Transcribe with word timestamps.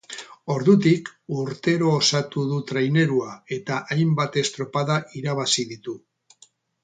Ordutik 0.51 1.09
urtero 1.41 1.91
osatu 1.97 2.45
du 2.53 2.57
trainerua 2.71 3.35
eta 3.59 3.77
hainbat 3.97 4.39
estropada 4.43 4.97
irabazi 5.21 5.67
ditu. 5.75 5.97